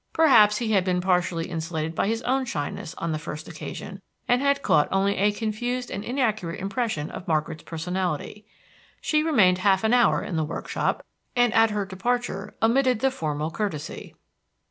Perhaps 0.13 0.57
he 0.57 0.71
had 0.71 0.83
been 0.83 0.99
partially 0.99 1.45
insulated 1.47 1.93
by 1.93 2.07
his 2.07 2.23
own 2.23 2.43
shyness 2.45 2.95
on 2.97 3.11
the 3.11 3.19
first 3.19 3.47
occasion, 3.47 4.01
and 4.27 4.41
had 4.41 4.63
caught 4.63 4.87
only 4.91 5.15
a 5.15 5.31
confused 5.31 5.91
and 5.91 6.03
inaccurate 6.03 6.59
impression 6.59 7.11
of 7.11 7.27
Margaret's 7.27 7.61
personality. 7.61 8.47
She 8.99 9.21
remained 9.21 9.59
half 9.59 9.83
an 9.83 9.93
hour 9.93 10.23
in 10.23 10.37
the 10.37 10.43
workshop, 10.43 11.05
and 11.35 11.53
at 11.53 11.69
her 11.69 11.85
departure 11.85 12.55
omitted 12.63 13.01
the 13.01 13.11
formal 13.11 13.51
courtesy. 13.51 14.15